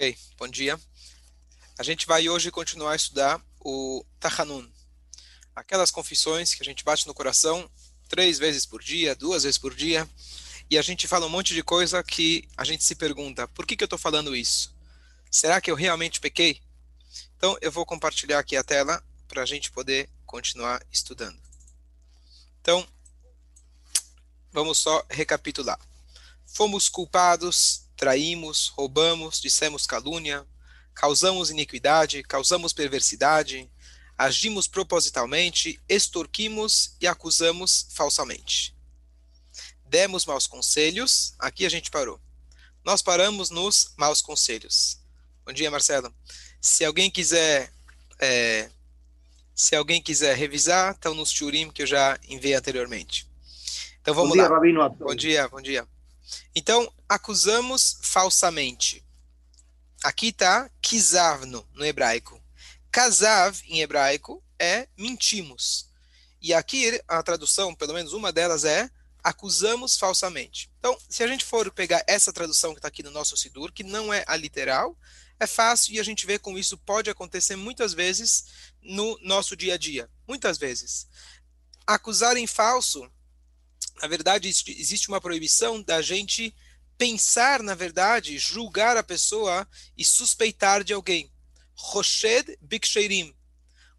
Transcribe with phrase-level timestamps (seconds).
[0.00, 0.80] Ok, bom dia.
[1.76, 4.70] A gente vai hoje continuar a estudar o Tahanun.
[5.56, 7.68] Aquelas confissões que a gente bate no coração
[8.08, 10.08] três vezes por dia, duas vezes por dia,
[10.70, 13.76] e a gente fala um monte de coisa que a gente se pergunta, por que,
[13.76, 14.72] que eu estou falando isso?
[15.32, 16.62] Será que eu realmente pequei?
[17.36, 21.42] Então, eu vou compartilhar aqui a tela para a gente poder continuar estudando.
[22.60, 22.86] Então,
[24.52, 25.80] vamos só recapitular.
[26.46, 30.46] Fomos culpados traímos, roubamos, dissemos calúnia,
[30.94, 33.68] causamos iniquidade, causamos perversidade,
[34.16, 38.74] agimos propositalmente, extorquimos e acusamos falsamente.
[39.84, 42.20] Demos maus conselhos, aqui a gente parou.
[42.84, 45.00] Nós paramos nos maus conselhos.
[45.44, 46.14] Bom dia, Marcelo.
[46.60, 47.72] Se alguém quiser,
[48.20, 48.70] é,
[49.54, 53.26] se alguém quiser revisar, estão nos shurim que eu já enviei anteriormente.
[54.00, 54.54] Então vamos bom dia, lá.
[54.54, 54.90] Rabino.
[54.90, 55.97] Bom dia, bom dia.
[56.54, 59.04] Então, acusamos falsamente.
[60.02, 62.42] Aqui está kizavno no hebraico.
[62.90, 65.88] Kazav em hebraico é mentimos.
[66.40, 68.90] E aqui a tradução, pelo menos uma delas é
[69.22, 70.70] acusamos falsamente.
[70.78, 73.82] Então, se a gente for pegar essa tradução que está aqui no nosso Sidur, que
[73.82, 74.96] não é a literal,
[75.40, 78.44] é fácil e a gente vê como isso pode acontecer muitas vezes
[78.82, 80.08] no nosso dia a dia.
[80.26, 81.06] Muitas vezes.
[81.86, 83.10] Acusar em falso
[84.00, 86.54] na verdade, existe uma proibição da gente
[86.96, 91.32] pensar, na verdade, julgar a pessoa e suspeitar de alguém.
[91.74, 93.34] Roshed Biksheirim,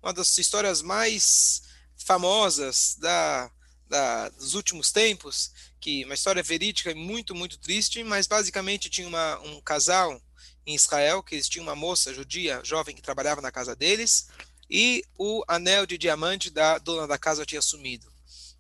[0.02, 1.62] uma das histórias mais
[1.98, 3.52] famosas da,
[3.88, 9.08] da, dos últimos tempos, que uma história verídica e muito, muito triste, mas basicamente tinha
[9.08, 10.22] uma, um casal
[10.66, 14.28] em Israel, que eles tinham uma moça judia, jovem, que trabalhava na casa deles,
[14.70, 18.09] e o anel de diamante da dona da casa tinha sumido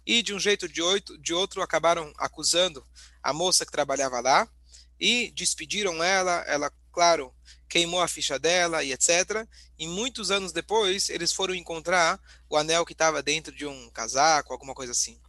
[0.09, 2.83] e de um jeito de, oito, de outro acabaram acusando
[3.21, 4.49] a moça que trabalhava lá
[4.99, 7.31] e despediram ela, ela, claro,
[7.69, 9.47] queimou a ficha dela e etc.
[9.77, 14.51] E muitos anos depois, eles foram encontrar o anel que estava dentro de um casaco,
[14.51, 15.21] alguma coisa assim.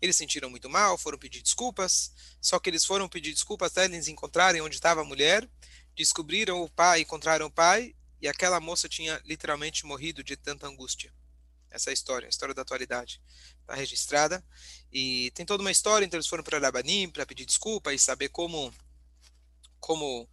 [0.00, 2.10] Eles sentiram muito mal, foram pedir desculpas,
[2.40, 5.46] só que eles foram pedir desculpas até eles encontrarem onde estava a mulher,
[5.94, 11.12] descobriram o pai, encontraram o pai, e aquela moça tinha literalmente morrido de tanta angústia
[11.74, 13.20] essa história, a história da atualidade.
[13.60, 14.44] Está registrada.
[14.92, 18.28] E tem toda uma história, então eles foram para Labanim para pedir desculpa e saber
[18.28, 18.72] como,
[19.80, 20.28] como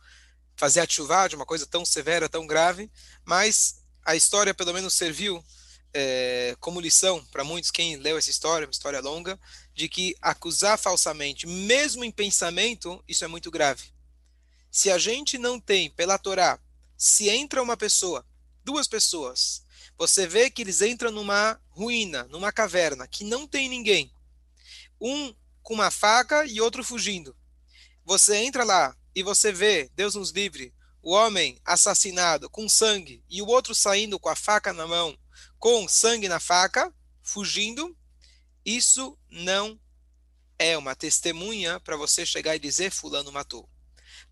[0.56, 0.86] fazer a
[1.28, 2.92] de uma coisa tão severa, tão grave,
[3.26, 5.44] mas a história pelo menos serviu
[5.94, 9.40] é, como lição para muitos, quem leu essa história, uma história longa,
[9.74, 13.92] de que acusar falsamente, mesmo em pensamento, isso é muito grave.
[14.70, 16.60] Se a gente não tem, pela Torá,
[16.96, 18.26] se entra uma pessoa,
[18.64, 19.64] duas pessoas,
[20.02, 24.12] você vê que eles entram numa ruína, numa caverna, que não tem ninguém.
[25.00, 25.32] Um
[25.62, 27.38] com uma faca e outro fugindo.
[28.04, 30.74] Você entra lá e você vê, Deus nos livre,
[31.04, 35.16] o homem assassinado com sangue e o outro saindo com a faca na mão,
[35.60, 36.92] com sangue na faca,
[37.22, 37.96] fugindo.
[38.66, 39.80] Isso não
[40.58, 43.70] é uma testemunha para você chegar e dizer fulano matou.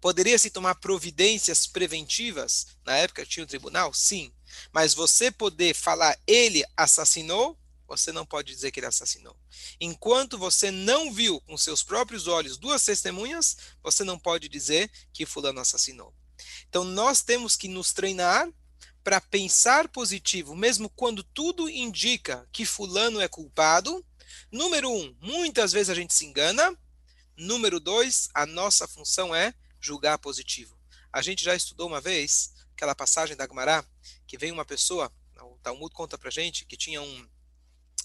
[0.01, 2.65] Poderia se tomar providências preventivas?
[2.83, 3.93] Na época tinha o tribunal?
[3.93, 4.33] Sim.
[4.71, 9.35] Mas você poder falar ele assassinou, você não pode dizer que ele assassinou.
[9.81, 15.25] Enquanto você não viu com seus próprios olhos duas testemunhas, você não pode dizer que
[15.25, 16.13] fulano assassinou.
[16.67, 18.47] Então nós temos que nos treinar
[19.03, 24.05] para pensar positivo, mesmo quando tudo indica que fulano é culpado.
[24.51, 26.77] Número um, muitas vezes a gente se engana.
[27.35, 30.77] Número dois, a nossa função é julgar positivo.
[31.11, 33.83] A gente já estudou uma vez aquela passagem da Agmará,
[34.25, 37.29] que vem uma pessoa, o Talmud conta pra gente, que tinha um.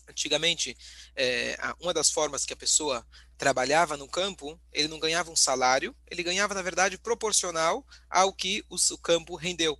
[0.07, 0.77] Antigamente,
[1.17, 3.07] é, uma das formas que a pessoa
[3.39, 8.63] trabalhava no campo, ele não ganhava um salário, ele ganhava, na verdade, proporcional ao que
[8.69, 9.79] o, o campo rendeu.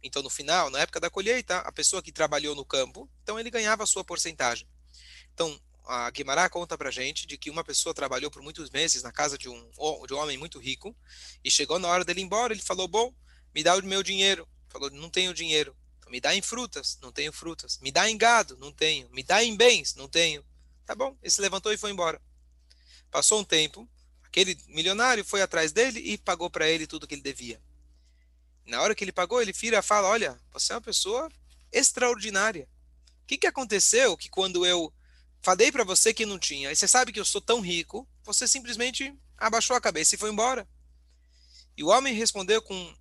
[0.00, 3.50] Então, no final, na época da colheita, a pessoa que trabalhou no campo, então ele
[3.50, 4.68] ganhava a sua porcentagem.
[5.32, 9.10] Então, a Guimarães conta pra gente de que uma pessoa trabalhou por muitos meses na
[9.10, 9.70] casa de um,
[10.06, 10.94] de um homem muito rico
[11.42, 13.12] e chegou na hora dele ir embora, ele falou: "Bom,
[13.54, 14.48] me dá o meu dinheiro".
[14.68, 15.76] Falou: "Não tenho dinheiro".
[15.98, 17.78] Então, me dá em frutas, não tenho frutas.
[17.80, 19.08] Me dá em gado, não tenho.
[19.10, 20.44] Me dá em bens, não tenho.
[20.84, 22.20] Tá bom, ele se levantou e foi embora.
[23.10, 23.88] Passou um tempo,
[24.24, 27.60] aquele milionário foi atrás dele e pagou para ele tudo que ele devia.
[28.66, 31.30] Na hora que ele pagou, ele vira e fala: Olha, você é uma pessoa
[31.72, 32.68] extraordinária.
[33.22, 34.92] O que, que aconteceu que quando eu
[35.40, 38.46] falei para você que não tinha, e você sabe que eu sou tão rico, você
[38.46, 40.68] simplesmente abaixou a cabeça e foi embora?
[41.76, 42.94] E o homem respondeu com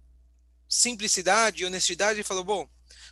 [0.74, 2.68] simplicidade e honestidade e falou: Bom,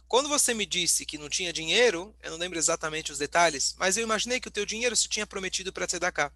[0.08, 3.96] quando você me disse que não tinha dinheiro, eu não lembro exatamente os detalhes, mas
[3.96, 6.32] eu imaginei que o teu dinheiro se tinha prometido para cá.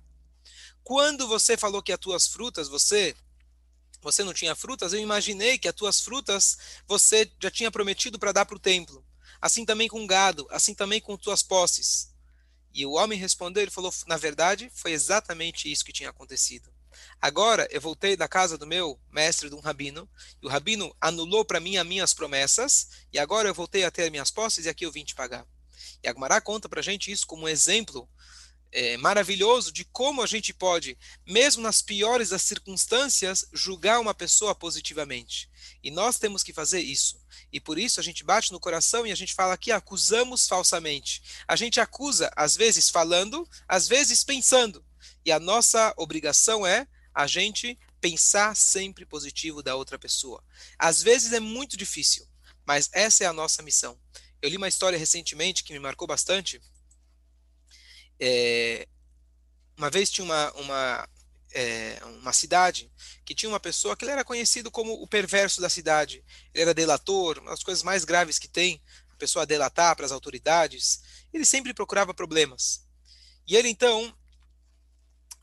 [0.83, 3.15] Quando você falou que as tuas frutas você
[4.01, 8.31] você não tinha frutas, eu imaginei que as tuas frutas você já tinha prometido para
[8.31, 9.03] dar para o templo.
[9.41, 12.13] Assim também com gado, assim também com tuas posses.
[12.71, 16.74] E o homem respondeu, ele falou, na verdade, foi exatamente isso que tinha acontecido.
[17.21, 20.09] Agora eu voltei da casa do meu mestre, de um rabino,
[20.41, 24.09] e o rabino anulou para mim as minhas promessas, e agora eu voltei a ter
[24.11, 25.45] minhas posses e aqui eu vim te pagar.
[26.03, 28.07] E Agmará conta para a gente isso como um exemplo
[28.75, 34.53] é, maravilhoso de como a gente pode, mesmo nas piores das circunstâncias, julgar uma pessoa
[34.53, 35.49] positivamente.
[35.81, 37.17] E nós temos que fazer isso.
[37.53, 41.23] E por isso a gente bate no coração e a gente fala que acusamos falsamente.
[41.47, 44.83] A gente acusa, às vezes falando, às vezes pensando.
[45.25, 50.43] E a nossa obrigação é a gente pensar sempre positivo da outra pessoa.
[50.77, 52.27] Às vezes é muito difícil,
[52.65, 53.99] mas essa é a nossa missão.
[54.41, 56.61] Eu li uma história recentemente que me marcou bastante
[58.19, 58.87] é,
[59.77, 61.09] uma vez tinha uma, uma,
[61.53, 62.91] é, uma cidade
[63.25, 66.23] que tinha uma pessoa que ele era conhecido como o perverso da cidade.
[66.53, 70.11] Ele era delator, uma das coisas mais graves que tem, a pessoa delatar para as
[70.11, 71.01] autoridades.
[71.33, 72.85] Ele sempre procurava problemas.
[73.47, 74.15] E ele então,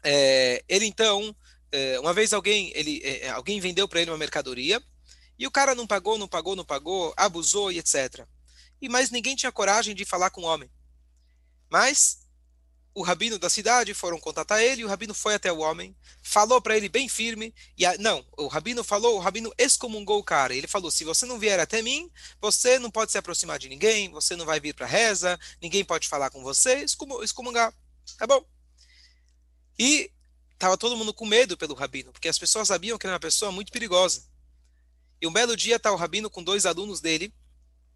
[0.02, 1.34] é, ele então,
[1.70, 4.82] é, uma vez alguém, ele, é, alguém vendeu para ele uma mercadoria
[5.38, 8.26] e o cara não pagou, não pagou, não pagou, abusou e etc.
[8.80, 10.70] E mais ninguém tinha coragem de falar com o homem.
[11.70, 12.22] Mas
[12.94, 16.60] o rabino da cidade foram contatar ele, e o rabino foi até o homem, falou
[16.60, 20.54] para ele bem firme, e a, não, o rabino falou, o rabino excomungou o cara.
[20.54, 22.10] Ele falou: se você não vier até mim,
[22.40, 26.08] você não pode se aproximar de ninguém, você não vai vir para reza, ninguém pode
[26.08, 27.72] falar com você, excomungar.
[28.18, 28.44] Tá bom?
[29.78, 30.10] E
[30.52, 33.20] estava todo mundo com medo pelo rabino, porque as pessoas sabiam que ele era uma
[33.20, 34.24] pessoa muito perigosa.
[35.20, 37.32] E um belo dia está o rabino com dois alunos dele,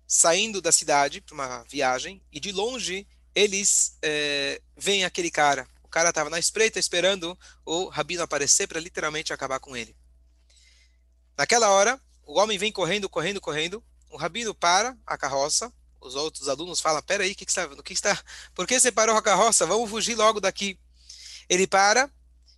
[0.06, 5.69] saindo da cidade para uma viagem, e de longe eles é, veem aquele cara.
[5.82, 9.94] O cara estava na espreita esperando o rabino aparecer para literalmente acabar com ele.
[11.37, 13.84] Naquela hora, o homem vem correndo, correndo, correndo.
[14.11, 15.73] O rabino para a carroça.
[16.00, 18.25] Os outros alunos falam: Peraí, que que está, que está,
[18.55, 19.67] por que você parou a carroça?
[19.67, 20.78] Vamos fugir logo daqui.
[21.49, 22.11] Ele para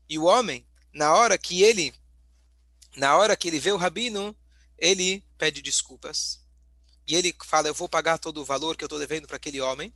[0.08, 1.94] e o homem, na hora que ele,
[2.96, 4.36] na hora que ele vê o rabino,
[4.76, 6.40] ele pede desculpas.
[7.06, 9.60] E ele fala: Eu vou pagar todo o valor que eu estou devendo para aquele
[9.60, 9.94] homem.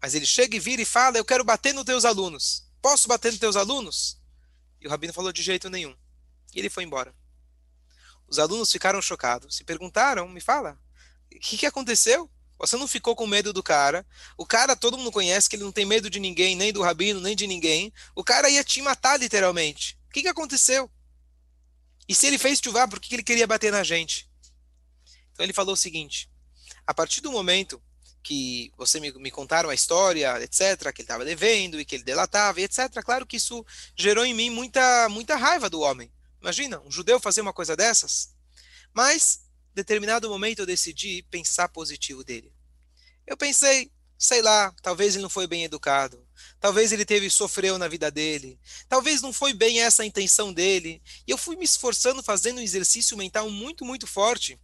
[0.00, 2.66] Mas ele chega e vira e fala: Eu quero bater nos teus alunos.
[2.82, 4.20] Posso bater nos teus alunos?
[4.80, 5.96] E o rabino falou: De jeito nenhum.
[6.54, 7.14] E ele foi embora.
[8.28, 9.56] Os alunos ficaram chocados.
[9.56, 10.78] Se perguntaram: Me fala,
[11.34, 12.30] o que, que aconteceu?
[12.58, 14.06] Você não ficou com medo do cara.
[14.36, 17.20] O cara, todo mundo conhece que ele não tem medo de ninguém, nem do rabino,
[17.20, 17.92] nem de ninguém.
[18.14, 19.98] O cara ia te matar, literalmente.
[20.08, 20.90] O que, que aconteceu?
[22.08, 24.30] E se ele fez chuvar, por que ele queria bater na gente?
[25.32, 26.30] Então ele falou o seguinte:
[26.86, 27.82] a partir do momento
[28.22, 32.02] que você me, me contaram a história, etc., que ele estava devendo e que ele
[32.02, 32.88] delatava, etc.
[33.04, 33.64] Claro que isso
[33.94, 36.10] gerou em mim muita, muita raiva do homem.
[36.40, 38.34] Imagina, um judeu fazer uma coisa dessas.
[38.92, 39.42] Mas,
[39.76, 42.52] determinado momento, eu decidi pensar positivo dele.
[43.26, 46.26] Eu pensei, sei lá, talvez ele não foi bem educado,
[46.60, 48.58] talvez ele teve sofreu na vida dele,
[48.88, 51.02] talvez não foi bem essa a intenção dele.
[51.26, 54.58] E eu fui me esforçando fazendo um exercício mental muito, muito forte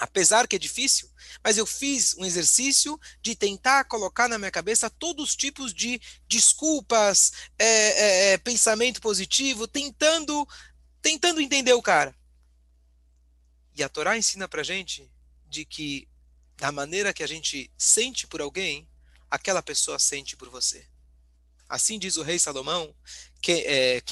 [0.00, 1.08] apesar que é difícil,
[1.44, 6.00] mas eu fiz um exercício de tentar colocar na minha cabeça todos os tipos de
[6.26, 10.48] desculpas, é, é, pensamento positivo, tentando,
[11.02, 12.14] tentando entender o cara.
[13.76, 15.10] E a Torá ensina pra gente
[15.48, 16.08] de que
[16.56, 18.86] da maneira que a gente sente por alguém,
[19.30, 20.86] aquela pessoa sente por você.
[21.68, 22.94] Assim diz o rei Salomão,
[23.40, 24.02] que é,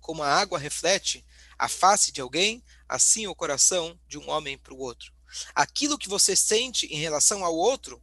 [0.00, 1.24] como a água reflete
[1.58, 5.12] a face de alguém, assim o coração de um homem para o outro.
[5.54, 8.00] Aquilo que você sente em relação ao outro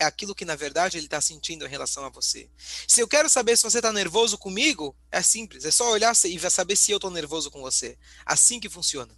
[0.00, 2.48] é aquilo que na verdade ele está sentindo em relação a você.
[2.88, 6.50] Se eu quero saber se você está nervoso comigo, é simples, é só olhar e
[6.50, 7.98] saber se eu estou nervoso com você.
[8.24, 9.14] Assim que funciona.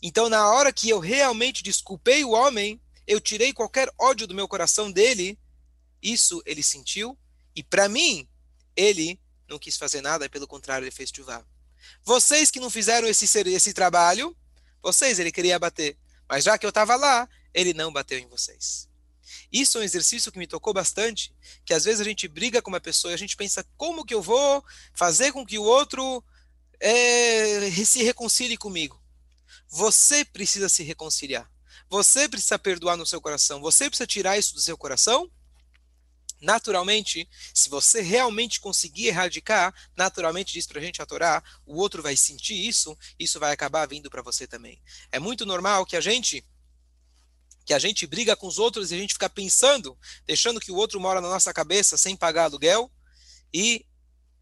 [0.00, 4.46] Então, na hora que eu realmente desculpei o homem, eu tirei qualquer ódio do meu
[4.46, 5.36] coração dele,
[6.00, 7.18] isso ele sentiu,
[7.54, 8.28] e para mim,
[8.76, 11.44] ele não quis fazer nada, pelo contrário, ele fez chuva.
[12.04, 14.36] Vocês que não fizeram esse, esse trabalho,
[14.80, 15.98] vocês ele queria bater.
[16.28, 18.89] Mas já que eu estava lá, ele não bateu em vocês.
[19.52, 21.34] Isso é um exercício que me tocou bastante,
[21.64, 24.14] que às vezes a gente briga com uma pessoa e a gente pensa como que
[24.14, 26.24] eu vou fazer com que o outro
[26.78, 29.00] é, se reconcilie comigo.
[29.68, 31.50] Você precisa se reconciliar.
[31.88, 33.60] Você precisa perdoar no seu coração.
[33.60, 35.30] Você precisa tirar isso do seu coração
[36.40, 42.16] naturalmente, se você realmente conseguir erradicar, naturalmente diz pra gente a Torá, o outro vai
[42.16, 44.80] sentir isso, isso vai acabar vindo para você também.
[45.12, 46.44] É muito normal que a gente
[47.64, 50.76] que a gente briga com os outros e a gente fica pensando, deixando que o
[50.76, 52.90] outro mora na nossa cabeça sem pagar aluguel,
[53.52, 53.84] e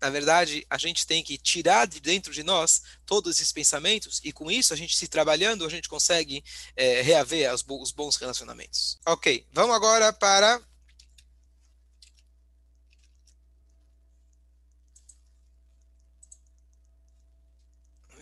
[0.00, 4.32] Na verdade, a gente tem que tirar de dentro de nós todos esses pensamentos e
[4.32, 6.44] com isso a gente se trabalhando a gente consegue
[6.76, 8.96] é, reaver os, os bons relacionamentos.
[9.04, 10.60] Ok, vamos agora para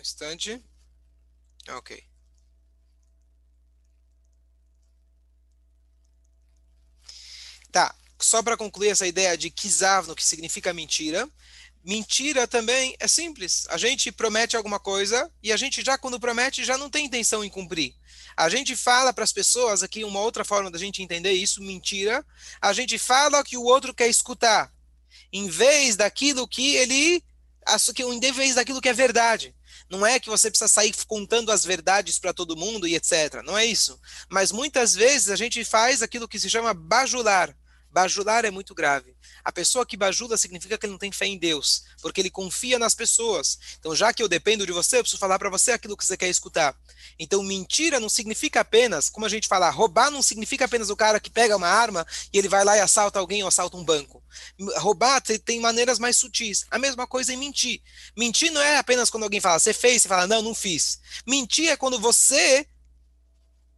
[0.06, 0.62] instante.
[1.68, 1.90] Ok.
[7.70, 11.28] Tá, só para concluir essa ideia de kizavno, que significa mentira,
[11.84, 13.66] mentira também é simples.
[13.68, 17.44] A gente promete alguma coisa e a gente já, quando promete, já não tem intenção
[17.44, 17.94] em cumprir.
[18.36, 22.24] A gente fala para as pessoas, aqui uma outra forma da gente entender isso, mentira,
[22.60, 24.72] a gente fala que o outro quer escutar,
[25.32, 27.22] em vez daquilo que ele,
[27.98, 29.54] em vez daquilo que é verdade.
[29.88, 33.42] Não é que você precisa sair contando as verdades para todo mundo e etc.
[33.44, 33.98] Não é isso.
[34.28, 37.56] Mas muitas vezes a gente faz aquilo que se chama bajular.
[37.96, 39.16] Bajular é muito grave.
[39.42, 42.78] A pessoa que bajula significa que ele não tem fé em Deus, porque ele confia
[42.78, 43.58] nas pessoas.
[43.78, 46.14] Então, já que eu dependo de você, eu preciso falar para você aquilo que você
[46.14, 46.76] quer escutar.
[47.18, 51.18] Então, mentira não significa apenas, como a gente fala, roubar não significa apenas o cara
[51.18, 54.22] que pega uma arma e ele vai lá e assalta alguém ou assalta um banco.
[54.76, 56.66] Roubar tem maneiras mais sutis.
[56.70, 57.80] A mesma coisa em mentir.
[58.14, 61.00] Mentir não é apenas quando alguém fala, você fez, você fala, não, não fiz.
[61.26, 62.68] Mentir é quando você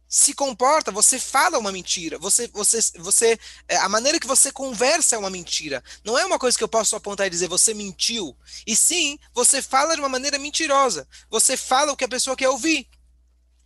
[0.09, 5.15] se comporta, você fala uma mentira, você, você, você, é, a maneira que você conversa
[5.15, 5.83] é uma mentira.
[6.03, 8.35] Não é uma coisa que eu posso apontar e dizer você mentiu.
[8.65, 11.07] E sim, você fala de uma maneira mentirosa.
[11.29, 12.89] Você fala o que a pessoa quer ouvir.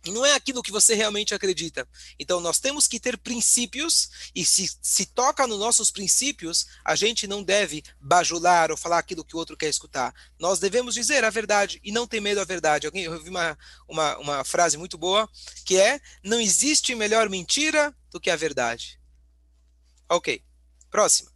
[0.04, 1.88] E não é aquilo que você realmente acredita.
[2.18, 7.26] Então, nós temos que ter princípios, e se, se toca nos nossos princípios, a gente
[7.26, 10.14] não deve bajular ou falar aquilo que o outro quer escutar.
[10.38, 12.86] Nós devemos dizer a verdade e não ter medo da verdade.
[12.86, 13.58] Alguém, eu ouvi uma,
[13.88, 15.28] uma, uma frase muito boa,
[15.64, 19.00] que é: não existe melhor mentira do que a verdade.
[20.08, 20.42] Ok,
[20.90, 21.32] próxima.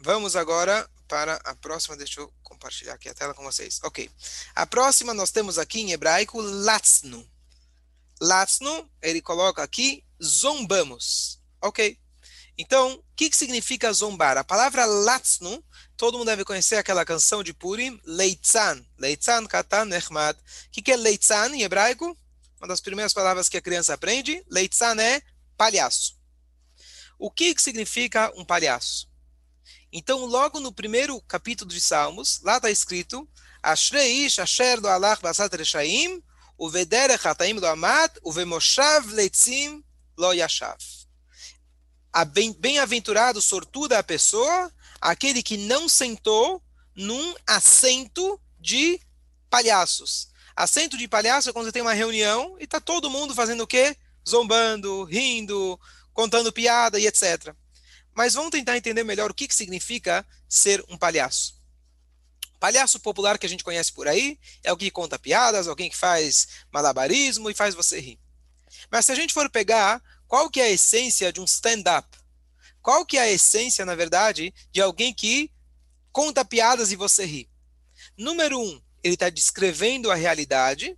[0.00, 1.96] Vamos agora para a próxima.
[1.96, 2.32] Deixa eu
[2.64, 3.78] compartilhar aqui a tela com vocês.
[3.82, 4.10] Ok.
[4.54, 7.28] A próxima nós temos aqui em hebraico latznu.
[8.20, 11.40] Latznu, ele coloca aqui zombamos.
[11.60, 11.98] Ok.
[12.56, 14.38] Então, o que, que significa zombar?
[14.38, 15.62] A palavra latznu,
[15.96, 18.82] todo mundo deve conhecer aquela canção de Purim, Leitzan.
[18.98, 20.36] Leitzan, Katan, Nechmad.
[20.38, 22.16] O que, que é Leitzan em hebraico?
[22.58, 24.42] Uma das primeiras palavras que a criança aprende.
[24.48, 25.20] Leitzan é
[25.56, 26.16] palhaço.
[27.18, 29.12] O que, que significa um palhaço?
[29.96, 33.28] Então, logo no primeiro capítulo de Salmos, lá está escrito:
[33.62, 36.20] Ashreish asher do alach basat reshaim,
[36.58, 39.84] uvederech hataim do amat, uvemoshav leitzim
[40.18, 40.76] lo yashav.
[42.58, 44.68] Bem-aventurado, sortuda a pessoa,
[45.00, 46.60] aquele que não sentou
[46.96, 49.00] num assento de
[49.48, 50.28] palhaços.
[50.56, 53.66] Assento de palhaço é quando você tem uma reunião e está todo mundo fazendo o
[53.66, 53.96] quê?
[54.28, 55.78] Zombando, rindo,
[56.12, 57.54] contando piada e etc.
[58.14, 61.54] Mas vamos tentar entender melhor o que, que significa ser um palhaço.
[62.60, 65.96] Palhaço popular que a gente conhece por aí é alguém que conta piadas, alguém que
[65.96, 68.18] faz malabarismo e faz você rir.
[68.90, 72.08] Mas se a gente for pegar qual que é a essência de um stand-up,
[72.80, 75.50] qual que é a essência, na verdade, de alguém que
[76.12, 77.50] conta piadas e você ri?
[78.16, 80.96] Número um, ele está descrevendo a realidade,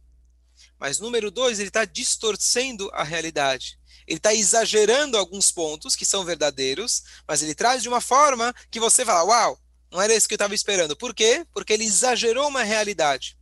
[0.79, 6.25] mas número dois, ele está distorcendo a realidade ele está exagerando alguns pontos que são
[6.25, 10.35] verdadeiros, mas ele traz de uma forma que você fala, uau, não era isso que
[10.35, 10.97] eu estava esperando.
[10.97, 11.45] Por quê?
[11.53, 13.37] Porque ele exagerou uma realidade.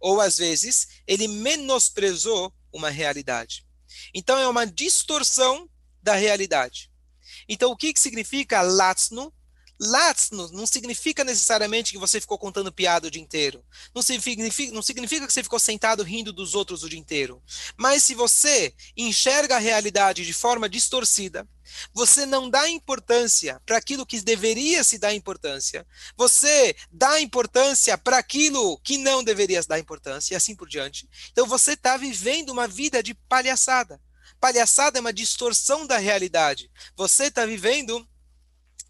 [0.00, 3.66] Ou, às vezes, ele menosprezou uma realidade.
[4.14, 5.68] Então, é uma distorção
[6.02, 6.90] da realidade.
[7.48, 9.32] Então, o que, que significa latsno?
[9.78, 13.64] Latsno não significa necessariamente que você ficou contando piada o dia inteiro.
[13.94, 17.42] Não significa, não significa que você ficou sentado rindo dos outros o dia inteiro.
[17.76, 21.46] Mas se você enxerga a realidade de forma distorcida,
[21.92, 25.86] você não dá importância para aquilo que deveria se dar importância.
[26.16, 31.08] Você dá importância para aquilo que não deveria se dar importância, e assim por diante.
[31.32, 34.00] Então você está vivendo uma vida de palhaçada.
[34.40, 36.70] Palhaçada é uma distorção da realidade.
[36.96, 38.06] Você está vivendo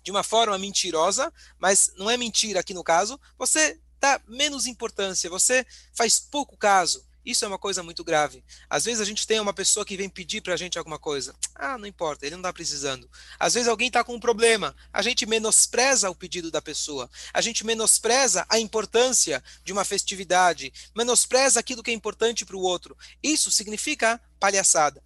[0.06, 5.28] de uma forma mentirosa, mas não é mentira aqui no caso, você dá menos importância,
[5.28, 7.04] você faz pouco caso.
[7.24, 8.44] Isso é uma coisa muito grave.
[8.70, 11.34] Às vezes a gente tem uma pessoa que vem pedir para a gente alguma coisa.
[11.56, 13.10] Ah, não importa, ele não está precisando.
[13.36, 14.76] Às vezes alguém está com um problema.
[14.92, 17.10] A gente menospreza o pedido da pessoa.
[17.34, 20.72] A gente menospreza a importância de uma festividade.
[20.94, 22.96] Menospreza aquilo que é importante para o outro.
[23.20, 25.02] Isso significa palhaçada.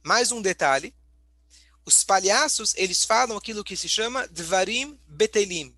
[0.00, 0.94] Mais um detalhe
[1.84, 5.76] os palhaços, eles falam aquilo que se chama Dvarim Betelim.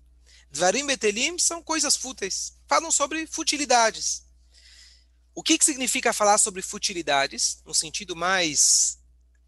[0.49, 2.53] Dvarim Betelim são coisas fúteis.
[2.67, 4.23] Falam sobre futilidades.
[5.35, 8.97] O que, que significa falar sobre futilidades, no sentido mais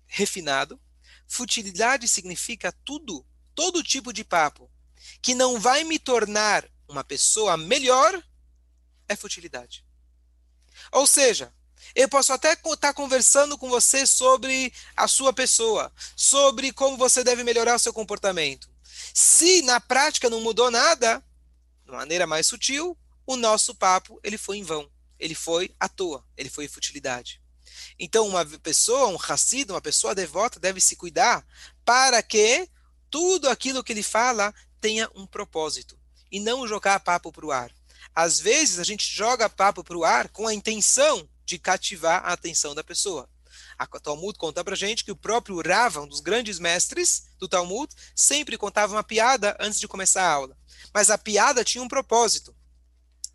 [0.05, 0.79] refinado?
[1.27, 3.25] Futilidade significa tudo,
[3.55, 4.69] todo tipo de papo
[5.21, 8.21] que não vai me tornar uma pessoa melhor,
[9.07, 9.85] é futilidade.
[10.91, 11.53] Ou seja,
[11.95, 17.43] eu posso até estar conversando com você sobre a sua pessoa, sobre como você deve
[17.43, 18.69] melhorar o seu comportamento.
[19.13, 21.23] Se na prática não mudou nada,
[21.85, 26.25] de maneira mais sutil, o nosso papo ele foi em vão, ele foi à toa,
[26.37, 27.41] ele foi futilidade.
[27.97, 31.45] Então, uma pessoa, um Hassid, uma pessoa devota, deve se cuidar
[31.83, 32.69] para que
[33.09, 35.99] tudo aquilo que ele fala tenha um propósito
[36.31, 37.71] e não jogar papo para o ar.
[38.15, 42.33] Às vezes, a gente joga papo para o ar com a intenção de cativar a
[42.33, 43.27] atenção da pessoa.
[43.77, 47.91] A Talmud conta pra gente que o próprio Rava, um dos grandes mestres do Talmud,
[48.15, 50.55] sempre contava uma piada antes de começar a aula.
[50.93, 52.55] Mas a piada tinha um propósito.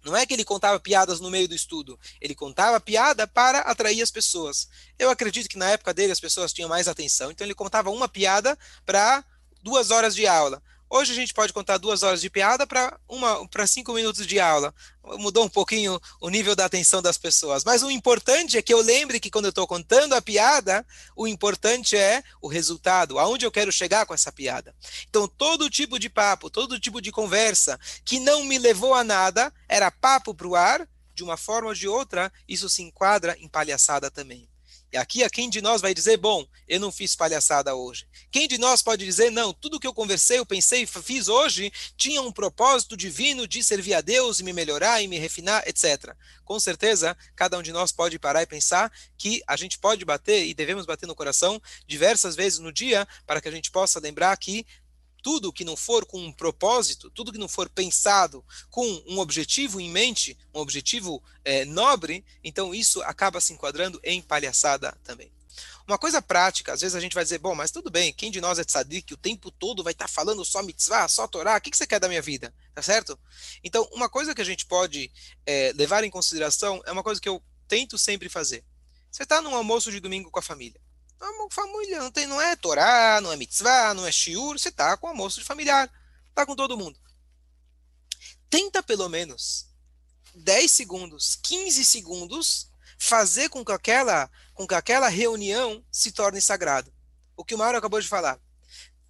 [0.05, 4.03] Não é que ele contava piadas no meio do estudo, ele contava piada para atrair
[4.03, 4.69] as pessoas.
[4.99, 8.07] Eu acredito que na época dele as pessoas tinham mais atenção, então ele contava uma
[8.07, 9.25] piada para
[9.63, 10.63] duas horas de aula.
[10.97, 14.39] Hoje a gente pode contar duas horas de piada para uma para cinco minutos de
[14.39, 14.73] aula.
[15.19, 17.65] Mudou um pouquinho o nível da atenção das pessoas.
[17.65, 20.87] Mas o importante é que eu lembre que quando eu estou contando a piada,
[21.17, 24.73] o importante é o resultado, aonde eu quero chegar com essa piada.
[25.11, 29.53] Então, todo tipo de papo, todo tipo de conversa que não me levou a nada,
[29.69, 33.49] era papo para o ar, de uma forma ou de outra, isso se enquadra em
[33.49, 34.49] palhaçada também.
[34.97, 38.07] Aqui, a quem de nós vai dizer, bom, eu não fiz palhaçada hoje?
[38.31, 42.23] Quem de nós pode dizer, não, tudo que eu conversei, eu pensei, fiz hoje, tinha
[42.23, 46.15] um propósito divino de servir a Deus e me melhorar e me refinar, etc.
[46.45, 50.47] Com certeza, cada um de nós pode parar e pensar que a gente pode bater
[50.47, 54.37] e devemos bater no coração diversas vezes no dia para que a gente possa lembrar
[54.37, 54.67] que
[55.25, 59.81] tudo que não for com um propósito, tudo que não for pensado com um objetivo
[59.81, 65.33] em mente, um objetivo é, nobre, então isso acaba se enquadrando em palhaçada também.
[65.89, 68.39] Uma coisa prática, às vezes a gente vai dizer, bom, mas tudo bem, quem de
[68.39, 71.61] nós é tzadik, o tempo todo vai estar tá falando só mitzvah, só Torá, o
[71.61, 72.55] que, que você quer da minha vida?
[72.75, 73.19] Tá certo?
[73.63, 75.11] Então, uma coisa que a gente pode
[75.47, 78.63] é, levar em consideração é uma coisa que eu tento sempre fazer.
[79.11, 80.84] Você está num almoço de domingo com a família.
[81.51, 85.07] Família não, tem, não é Torá, não é mitzvah, não é shiur, você está com
[85.07, 85.91] almoço de familiar,
[86.29, 86.99] está com todo mundo.
[88.51, 89.67] Tenta pelo menos
[90.35, 96.93] 10 segundos, 15 segundos, fazer com que aquela, com que aquela reunião se torne sagrada.
[97.37, 98.41] O que o Mauro acabou de falar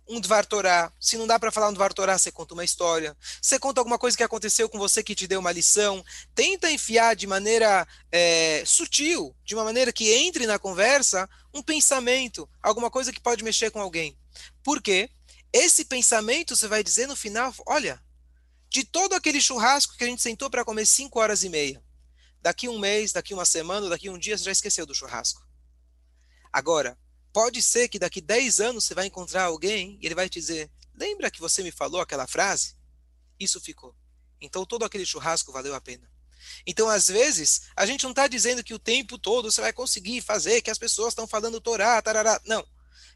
[0.08, 0.92] um Dvar Torá.
[1.00, 3.16] Se não dá para falar um Dvar Torá, você conta uma história.
[3.40, 6.04] Você conta alguma coisa que aconteceu com você que te deu uma lição.
[6.34, 12.48] Tenta enfiar de maneira é, sutil, de uma maneira que entre na conversa, um pensamento,
[12.62, 14.18] alguma coisa que pode mexer com alguém.
[14.62, 15.10] Por quê?
[15.52, 18.02] Esse pensamento você vai dizer no final, olha,
[18.68, 21.80] de todo aquele churrasco que a gente sentou para comer 5 horas e meia,
[22.42, 25.46] daqui um mês, daqui uma semana, daqui um dia, você já esqueceu do churrasco.
[26.52, 26.98] Agora,
[27.35, 30.70] Pode ser que daqui 10 anos você vai encontrar alguém e ele vai te dizer:
[30.94, 32.77] Lembra que você me falou aquela frase?
[33.40, 33.92] Isso ficou.
[34.40, 36.09] Então todo aquele churrasco valeu a pena.
[36.64, 40.20] Então, às vezes, a gente não está dizendo que o tempo todo você vai conseguir
[40.20, 42.40] fazer, que as pessoas estão falando Torá, tarará.
[42.44, 42.64] Não.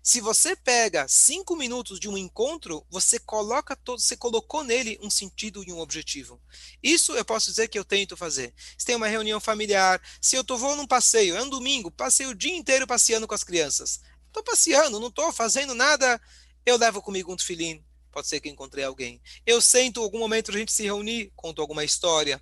[0.02, 5.10] Se você pega cinco minutos de um encontro, você coloca todo, você colocou nele um
[5.10, 6.40] sentido e um objetivo.
[6.82, 8.54] Isso eu posso dizer que eu tento fazer.
[8.76, 12.26] Se tem uma reunião familiar, se eu tô vou num passeio, é um domingo, passei
[12.26, 14.00] o dia inteiro passeando com as crianças.
[14.26, 16.20] Estou passeando, não estou fazendo nada.
[16.64, 17.84] Eu levo comigo um tefilim.
[18.10, 19.20] Pode ser que encontrei alguém.
[19.46, 22.40] Eu sento algum momento a gente se reunir, conto alguma história.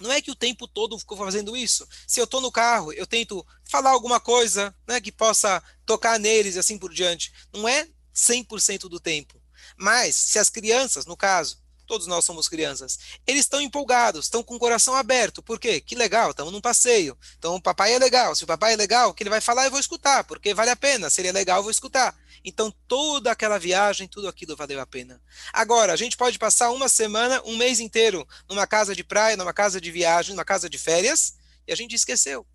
[0.00, 1.86] Não é que o tempo todo ficou fazendo isso.
[2.06, 6.56] Se eu estou no carro, eu tento falar alguma coisa né, que possa tocar neles
[6.56, 7.32] e assim por diante.
[7.52, 9.40] Não é 100% do tempo.
[9.76, 14.56] Mas, se as crianças, no caso, todos nós somos crianças, eles estão empolgados, estão com
[14.56, 15.42] o coração aberto.
[15.42, 15.80] Por quê?
[15.80, 17.16] Que legal, estamos num passeio.
[17.38, 18.34] Então o papai é legal.
[18.34, 20.70] Se o papai é legal, o que ele vai falar eu vou escutar, porque vale
[20.70, 21.08] a pena.
[21.08, 22.14] Se ele é legal, eu vou escutar.
[22.44, 25.20] Então toda aquela viagem, tudo aquilo valeu a pena.
[25.52, 29.52] Agora, a gente pode passar uma semana, um mês inteiro numa casa de praia, numa
[29.52, 31.34] casa de viagem, numa casa de férias,
[31.66, 32.46] e a gente esqueceu.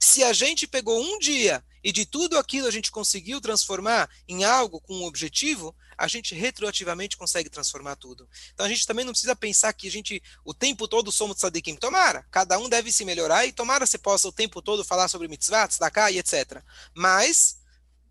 [0.00, 4.44] Se a gente pegou um dia e de tudo aquilo a gente conseguiu transformar em
[4.44, 8.28] algo com um objetivo, a gente retroativamente consegue transformar tudo.
[8.52, 11.76] Então a gente também não precisa pensar que a gente o tempo todo somos tzadikim.
[11.76, 15.28] Tomara, cada um deve se melhorar e tomara você possa o tempo todo falar sobre
[15.28, 16.62] mitzvah, tzedakah e etc.
[16.94, 17.58] Mas,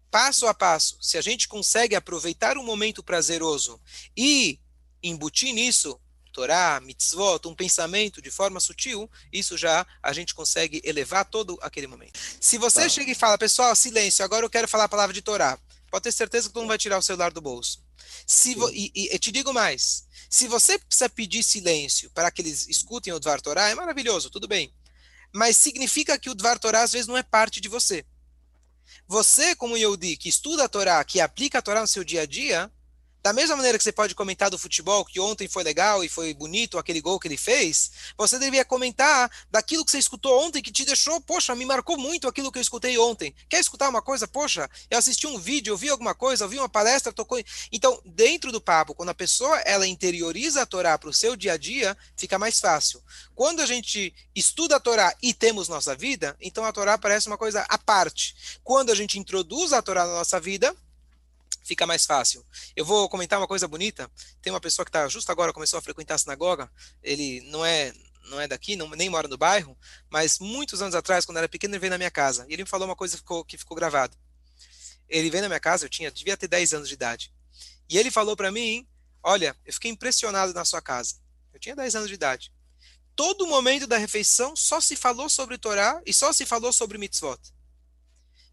[0.10, 3.82] passo a passo, se a gente consegue aproveitar um momento prazeroso
[4.16, 4.60] e
[5.02, 6.00] embutir nisso
[6.34, 11.86] Torá, mitzvot, um pensamento de forma sutil, isso já a gente consegue elevar todo aquele
[11.86, 12.20] momento.
[12.42, 12.90] Se você tá.
[12.90, 15.60] chega e fala, pessoal, silêncio, agora eu quero falar a palavra de Torá,
[15.94, 17.84] pode ter certeza que todo mundo vai tirar o celular do bolso.
[18.26, 23.14] Se e, e, te digo mais, se você precisa pedir silêncio para que eles escutem
[23.14, 24.74] o Dvar Torá, é maravilhoso, tudo bem.
[25.32, 28.04] Mas significa que o Dvar Torá às vezes não é parte de você.
[29.08, 32.26] Você, como Yehudi, que estuda a Torá, que aplica a Torá no seu dia a
[32.26, 32.72] dia,
[33.24, 36.34] da mesma maneira que você pode comentar do futebol, que ontem foi legal e foi
[36.34, 40.74] bonito aquele gol que ele fez, você deveria comentar daquilo que você escutou ontem que
[40.74, 43.34] te deixou, poxa, me marcou muito aquilo que eu escutei ontem.
[43.48, 44.28] Quer escutar uma coisa?
[44.28, 47.42] Poxa, eu assisti um vídeo, eu vi alguma coisa, eu vi uma palestra, tocou.
[47.72, 51.54] Então, dentro do papo, quando a pessoa ela interioriza a Torá para o seu dia
[51.54, 53.02] a dia, fica mais fácil.
[53.34, 57.38] Quando a gente estuda a Torá e temos nossa vida, então a Torá parece uma
[57.38, 58.60] coisa à parte.
[58.66, 60.76] Quando a gente introduz a Torá na nossa vida,
[61.64, 62.46] fica mais fácil.
[62.76, 64.10] Eu vou comentar uma coisa bonita.
[64.42, 66.72] Tem uma pessoa que está justo agora começou a frequentar a sinagoga.
[67.02, 67.94] Ele não é
[68.30, 69.78] não é daqui, não, nem mora no bairro,
[70.10, 72.46] mas muitos anos atrás, quando era pequeno, ele veio na minha casa.
[72.48, 74.18] E ele me falou uma coisa que ficou, que ficou gravado.
[75.10, 77.34] Ele veio na minha casa, eu tinha, devia ter 10 anos de idade.
[77.90, 78.88] E ele falou para mim:
[79.22, 81.16] Olha, eu fiquei impressionado na sua casa.
[81.54, 82.52] Eu tinha 10 anos de idade.
[83.16, 87.40] Todo momento da refeição só se falou sobre Torá e só se falou sobre mitzvot.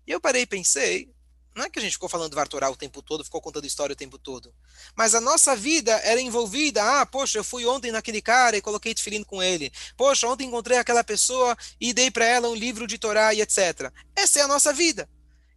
[0.06, 1.10] E eu parei e pensei:
[1.54, 3.92] não é que a gente ficou falando do Vartorá o tempo todo, ficou contando história
[3.92, 4.54] o tempo todo.
[4.94, 6.82] Mas a nossa vida era envolvida.
[6.82, 9.72] Ah, poxa, eu fui ontem naquele cara e coloquei tefilin com ele.
[9.96, 13.92] Poxa, ontem encontrei aquela pessoa e dei para ela um livro de Torá e etc.
[14.14, 15.08] Essa é a nossa vida.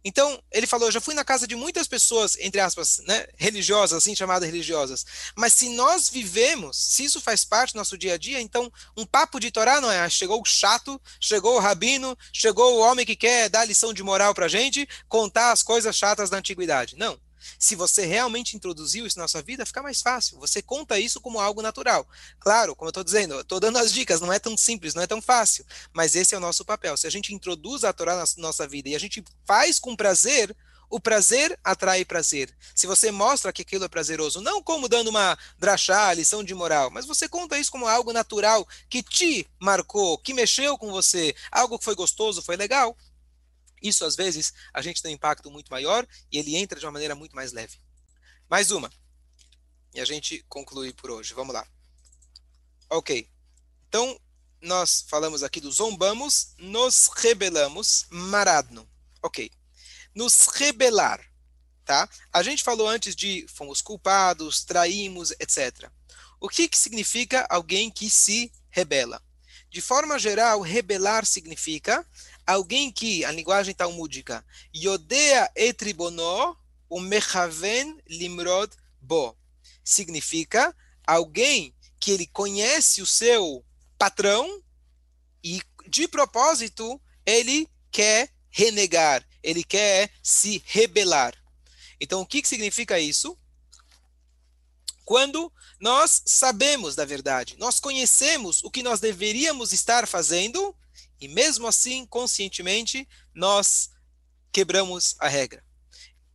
[0.04, 4.14] Então, ele falou, já fui na casa de muitas pessoas, entre aspas, né, religiosas, assim
[4.14, 5.06] chamadas religiosas.
[5.34, 9.06] Mas se nós vivemos, se isso faz parte do nosso dia a dia, então um
[9.06, 13.06] papo de Torá não é, ah, chegou o chato, chegou o rabino, chegou o homem
[13.06, 16.96] que quer dar lição de moral pra gente, contar as coisas chatas da antiguidade.
[16.96, 17.18] Não.
[17.58, 20.38] Se você realmente introduziu isso na sua vida, fica mais fácil.
[20.38, 22.06] Você conta isso como algo natural.
[22.38, 25.06] Claro, como eu estou dizendo, estou dando as dicas, não é tão simples, não é
[25.06, 25.64] tão fácil.
[25.92, 26.96] Mas esse é o nosso papel.
[26.96, 30.54] Se a gente introduz a Torá na nossa vida e a gente faz com prazer,
[30.90, 32.54] o prazer atrai prazer.
[32.74, 36.90] Se você mostra que aquilo é prazeroso, não como dando uma drachá, lição de moral,
[36.90, 41.78] mas você conta isso como algo natural que te marcou, que mexeu com você, algo
[41.78, 42.96] que foi gostoso, foi legal,
[43.84, 46.92] isso, às vezes, a gente tem um impacto muito maior e ele entra de uma
[46.92, 47.78] maneira muito mais leve.
[48.48, 48.90] Mais uma.
[49.94, 51.34] E a gente conclui por hoje.
[51.34, 51.66] Vamos lá.
[52.88, 53.30] Ok.
[53.86, 54.18] Então,
[54.60, 58.88] nós falamos aqui do zombamos, nos rebelamos, maradno.
[59.22, 59.50] Ok.
[60.14, 61.20] Nos rebelar.
[61.84, 62.08] Tá?
[62.32, 65.90] A gente falou antes de fomos culpados, traímos, etc.
[66.40, 69.22] O que, que significa alguém que se rebela?
[69.68, 72.06] De forma geral, rebelar significa
[72.46, 76.56] alguém que, a linguagem talmúdica, Yodea etribono,
[76.88, 79.36] o mechaven limrod bo.
[79.82, 80.74] Significa
[81.06, 83.64] alguém que ele conhece o seu
[83.98, 84.62] patrão
[85.42, 91.34] e, de propósito, ele quer renegar, ele quer se rebelar.
[92.00, 93.38] Então, o que, que significa isso?
[95.04, 100.74] Quando nós sabemos da verdade, nós conhecemos o que nós deveríamos estar fazendo,
[101.24, 103.90] e mesmo assim, conscientemente, nós
[104.52, 105.64] quebramos a regra.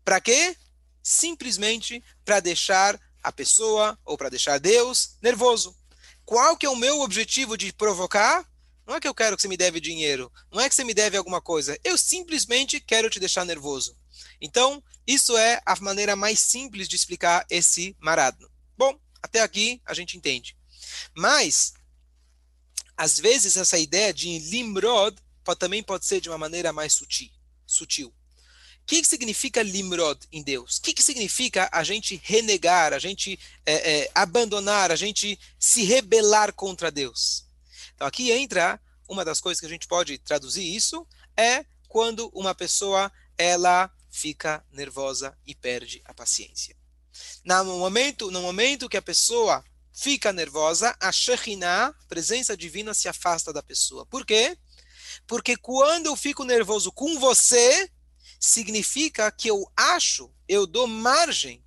[0.04, 0.56] Para quê?
[1.04, 5.78] Simplesmente para deixar a pessoa ou para deixar Deus nervoso.
[6.25, 8.47] Qual que é o meu objetivo de provocar?
[8.88, 10.95] Não é que eu quero que você me deve dinheiro, não é que você me
[10.95, 11.78] deve alguma coisa.
[11.84, 13.95] Eu simplesmente quero te deixar nervoso.
[14.41, 18.49] Então, isso é a maneira mais simples de explicar esse maradno.
[18.75, 20.58] Bom, até aqui a gente entende.
[21.15, 21.73] Mas
[22.99, 25.15] às vezes essa ideia de limrod
[25.57, 27.31] também pode ser de uma maneira mais sutil.
[27.65, 28.09] sutil.
[28.09, 28.13] O
[28.85, 30.77] que, que significa limrod em Deus?
[30.77, 35.83] O que, que significa a gente renegar, a gente é, é, abandonar, a gente se
[35.85, 37.45] rebelar contra Deus?
[37.95, 41.07] Então aqui entra uma das coisas que a gente pode traduzir isso
[41.38, 46.75] é quando uma pessoa ela fica nervosa e perde a paciência.
[47.45, 49.63] No momento, no momento que a pessoa
[49.99, 54.05] fica nervosa, a Shekhinah, presença divina, se afasta da pessoa.
[54.05, 54.57] Por quê?
[55.27, 57.91] Porque quando eu fico nervoso com você,
[58.39, 61.62] significa que eu acho, eu dou margem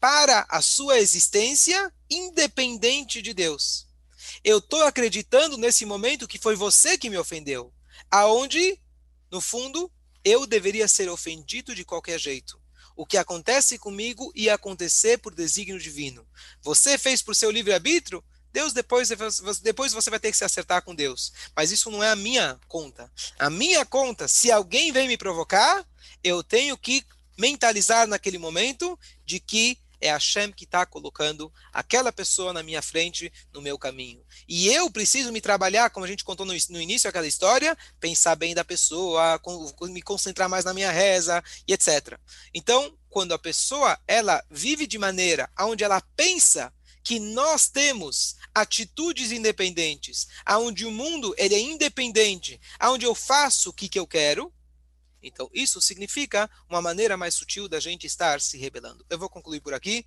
[0.00, 3.86] para a sua existência independente de Deus.
[4.42, 7.72] Eu estou acreditando nesse momento que foi você que me ofendeu,
[8.10, 8.80] aonde,
[9.30, 9.90] no fundo,
[10.24, 12.60] eu deveria ser ofendido de qualquer jeito
[12.96, 16.26] o que acontece comigo ia acontecer por desígnio divino.
[16.62, 19.10] Você fez por seu livre-arbítrio, Deus depois,
[19.62, 21.30] depois você vai ter que se acertar com Deus.
[21.54, 23.12] Mas isso não é a minha conta.
[23.38, 25.86] A minha conta, se alguém vem me provocar,
[26.24, 27.04] eu tenho que
[27.36, 33.32] mentalizar naquele momento de que é Hashem que está colocando aquela pessoa na minha frente,
[33.52, 34.22] no meu caminho.
[34.48, 38.36] E eu preciso me trabalhar, como a gente contou no, no início daquela história, pensar
[38.36, 42.18] bem da pessoa, com, me concentrar mais na minha reza e etc.
[42.52, 49.30] Então, quando a pessoa ela vive de maneira onde ela pensa que nós temos atitudes
[49.30, 54.52] independentes, aonde o mundo ele é independente, aonde eu faço o que, que eu quero,
[55.28, 59.04] Então, isso significa uma maneira mais sutil da gente estar se rebelando.
[59.10, 59.94] Eu vou concluir por aqui.